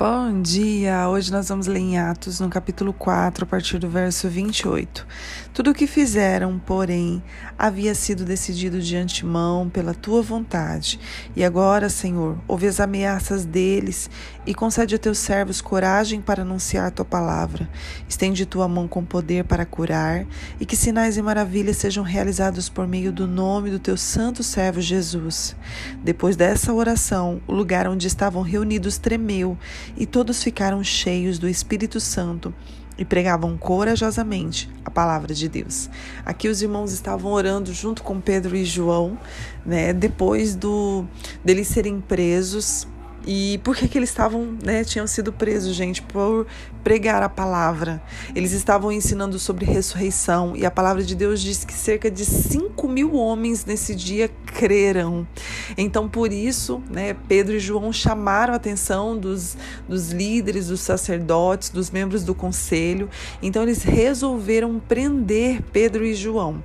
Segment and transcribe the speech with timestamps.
[0.00, 1.10] Bom dia!
[1.10, 5.06] Hoje nós vamos ler em Atos, no capítulo 4, a partir do verso 28.
[5.52, 7.22] Tudo o que fizeram, porém,
[7.58, 10.98] havia sido decidido de antemão pela tua vontade.
[11.36, 14.08] E agora, Senhor, ouve as ameaças deles
[14.46, 17.68] e concede a teus servos coragem para anunciar tua palavra.
[18.08, 20.26] Estende tua mão com poder para curar
[20.58, 24.80] e que sinais e maravilhas sejam realizados por meio do nome do teu santo servo
[24.80, 25.54] Jesus.
[26.02, 29.56] Depois dessa oração, o lugar onde estavam reunidos tremeu
[29.96, 32.54] e todos ficaram cheios do Espírito Santo
[33.00, 35.88] e pregavam corajosamente a palavra de Deus.
[36.24, 39.18] Aqui os irmãos estavam orando junto com Pedro e João,
[39.64, 41.06] né, depois do
[41.42, 42.86] deles serem presos
[43.32, 46.02] e por que, que eles estavam, né, tinham sido presos, gente?
[46.02, 46.48] Por
[46.82, 48.02] pregar a palavra.
[48.34, 52.88] Eles estavam ensinando sobre ressurreição e a palavra de Deus diz que cerca de 5
[52.88, 55.28] mil homens nesse dia creram.
[55.76, 59.56] Então, por isso, né, Pedro e João chamaram a atenção dos,
[59.88, 63.08] dos líderes, dos sacerdotes, dos membros do conselho.
[63.42, 66.62] Então, eles resolveram prender Pedro e João.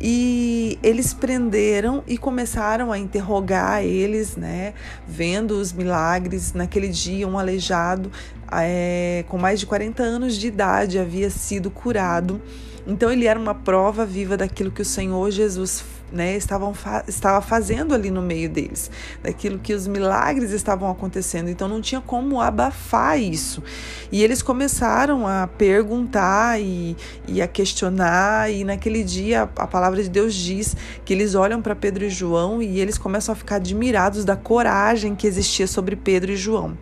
[0.00, 4.74] E eles prenderam e começaram a interrogar eles, né,
[5.06, 6.52] vendo os milagres.
[6.52, 8.10] Naquele dia, um aleijado
[8.52, 12.40] é, com mais de 40 anos de idade havia sido curado.
[12.86, 17.40] Então, ele era uma prova viva daquilo que o Senhor Jesus né, estavam fa estava
[17.40, 18.90] fazendo ali no meio deles,
[19.22, 21.48] daquilo que os milagres estavam acontecendo.
[21.48, 23.62] Então não tinha como abafar isso.
[24.10, 26.96] E eles começaram a perguntar e,
[27.26, 31.74] e a questionar, e naquele dia a palavra de Deus diz que eles olham para
[31.74, 36.32] Pedro e João e eles começam a ficar admirados da coragem que existia sobre Pedro
[36.32, 36.76] e João.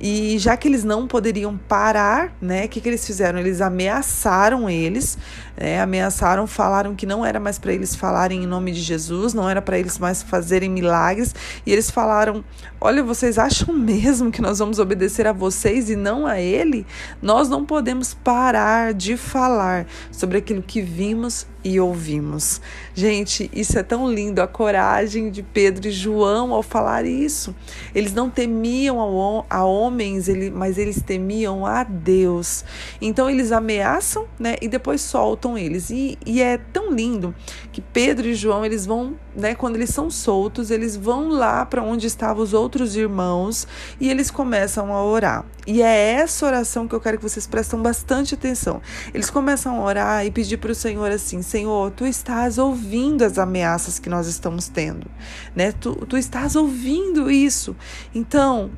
[0.00, 3.38] E já que eles não poderiam parar, né, o que, que eles fizeram?
[3.38, 5.18] Eles ameaçaram eles,
[5.56, 9.48] né, ameaçaram, falaram que não era mais para eles falarem em nome de Jesus, não
[9.48, 11.34] era para eles mais fazerem milagres,
[11.66, 12.44] e eles falaram:
[12.80, 16.86] Olha, vocês acham mesmo que nós vamos obedecer a vocês e não a Ele?
[17.20, 22.60] Nós não podemos parar de falar sobre aquilo que vimos e ouvimos.
[22.94, 27.54] Gente, isso é tão lindo, a coragem de Pedro e João ao falar isso.
[27.94, 32.64] Eles não temiam a homens, mas eles temiam a Deus.
[33.00, 35.90] Então eles ameaçam, né, e depois soltam eles.
[35.90, 37.34] E, e é tão lindo
[37.72, 41.82] que Pedro e João, eles vão, né, quando eles são soltos, eles vão lá para
[41.82, 43.66] onde estavam os outros irmãos
[44.00, 45.44] e eles começam a orar.
[45.66, 48.80] E é essa oração que eu quero que vocês prestem bastante atenção.
[49.12, 53.38] Eles começam a orar e pedir para o Senhor assim: Senhor, tu estás ouvindo as
[53.38, 55.06] ameaças que nós estamos tendo,
[55.54, 55.72] né?
[55.72, 57.76] Tu, tu estás ouvindo isso.
[58.14, 58.70] Então,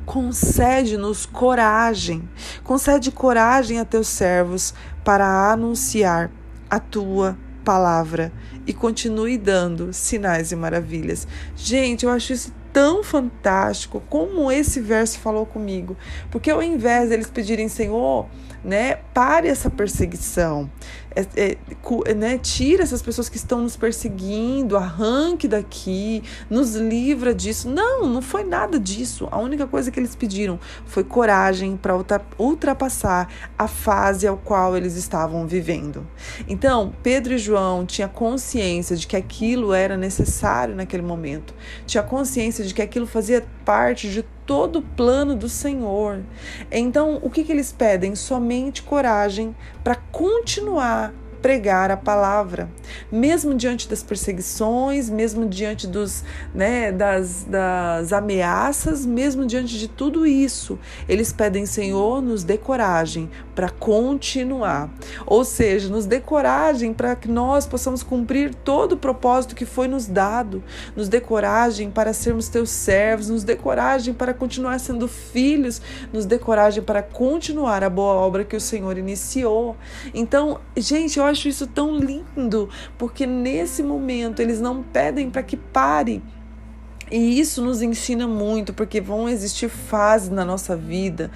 [1.00, 2.28] concede-nos coragem,
[2.62, 6.31] concede coragem a teus servos para anunciar
[6.69, 8.33] a tua palavra
[8.66, 11.27] e continue dando sinais e maravilhas.
[11.56, 15.97] Gente, eu acho isso tão fantástico como esse verso falou comigo,
[16.31, 18.26] porque ao invés deles pedirem Senhor,
[18.62, 20.70] né, pare essa perseguição,
[21.14, 21.56] é,
[22.06, 27.69] é, né, tira essas pessoas que estão nos perseguindo, arranque daqui, nos livra disso.
[27.69, 29.26] Não, não foi nada disso.
[29.31, 31.94] A única coisa que eles pediram foi coragem para
[32.38, 36.06] ultrapassar a fase ao qual eles estavam vivendo.
[36.47, 41.54] Então, Pedro e João tinham consciência de que aquilo era necessário naquele momento,
[41.87, 46.21] tinha consciência de que aquilo fazia parte de todo o plano do Senhor.
[46.71, 48.15] Então, o que, que eles pedem?
[48.15, 49.54] Somente coragem
[49.84, 52.71] para continuar pregar a palavra,
[53.11, 56.25] mesmo diante das perseguições, mesmo diante dos,
[56.55, 63.31] né, das, das ameaças, mesmo diante de tudo isso, eles pedem, Senhor, nos dê coragem
[63.55, 64.91] para continuar.
[65.27, 69.89] Ou seja, nos dê coragem para que nós possamos cumprir todo o propósito que foi
[69.89, 70.62] nos dado,
[70.97, 75.81] nos dê coragem para sermos teus servos, nos dê coragem para continuar sendo filhos,
[76.12, 79.77] nos dê coragem para continuar a boa obra que o Senhor iniciou.
[80.15, 82.69] Então, gente, eu acho isso tão lindo,
[82.99, 86.23] porque nesse momento eles não pedem para que pare.
[87.11, 91.31] E isso nos ensina muito, porque vão existir fases na nossa vida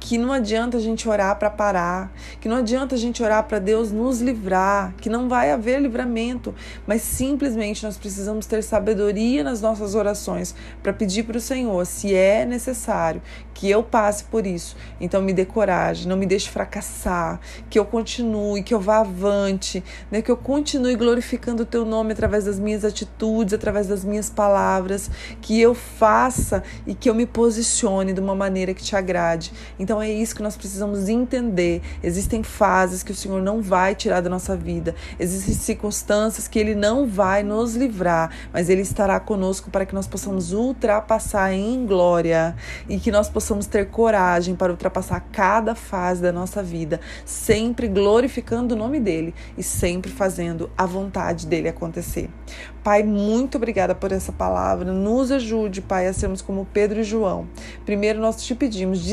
[0.00, 2.10] que não adianta a gente orar para parar,
[2.40, 6.54] que não adianta a gente orar para Deus nos livrar, que não vai haver livramento,
[6.86, 12.14] mas simplesmente nós precisamos ter sabedoria nas nossas orações para pedir para o Senhor, se
[12.14, 13.20] é necessário,
[13.52, 14.74] que eu passe por isso.
[14.98, 17.38] Então me dê coragem, não me deixe fracassar,
[17.68, 20.22] que eu continue, que eu vá avante, né?
[20.22, 25.10] que eu continue glorificando o teu nome através das minhas atitudes, através das minhas palavras,
[25.42, 29.52] que eu faça e que eu me posicione de uma maneira que te agrade.
[29.78, 31.82] Então, Então é isso que nós precisamos entender.
[32.00, 36.76] Existem fases que o Senhor não vai tirar da nossa vida, existem circunstâncias que Ele
[36.76, 42.54] não vai nos livrar, mas Ele estará conosco para que nós possamos ultrapassar em glória
[42.88, 48.76] e que nós possamos ter coragem para ultrapassar cada fase da nossa vida, sempre glorificando
[48.76, 52.30] o nome dEle e sempre fazendo a vontade dEle acontecer.
[52.82, 54.90] Pai, muito obrigada por essa palavra.
[54.90, 57.46] Nos ajude, Pai, a sermos como Pedro e João.
[57.84, 59.04] Primeiro, nós te pedimos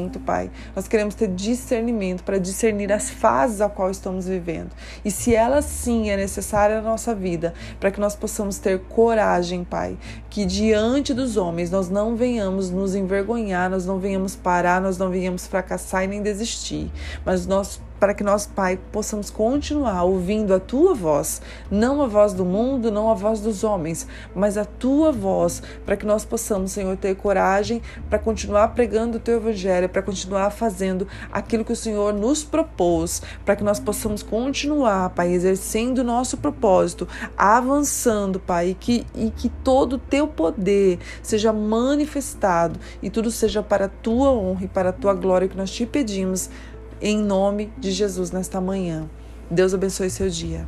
[0.00, 0.50] discernimento, Pai.
[0.74, 4.70] Nós queremos ter discernimento para discernir as fases a qual estamos vivendo.
[5.04, 9.64] E se ela sim é necessária na nossa vida, para que nós possamos ter coragem,
[9.64, 9.98] Pai,
[10.28, 15.10] que diante dos homens nós não venhamos nos envergonhar, nós não venhamos parar, nós não
[15.10, 16.90] venhamos fracassar e nem desistir,
[17.24, 22.32] mas nós para que nós, Pai, possamos continuar ouvindo a tua voz, não a voz
[22.32, 26.72] do mundo, não a voz dos homens, mas a tua voz, para que nós possamos,
[26.72, 31.76] Senhor, ter coragem para continuar pregando o teu evangelho, para continuar fazendo aquilo que o
[31.76, 37.06] Senhor nos propôs, para que nós possamos continuar, Pai, exercendo o nosso propósito,
[37.36, 43.62] avançando, Pai, e que, e que todo o teu poder seja manifestado e tudo seja
[43.62, 46.48] para a tua honra e para a tua glória que nós te pedimos
[47.00, 49.08] em nome de Jesus nesta manhã.
[49.50, 50.66] Deus abençoe seu dia.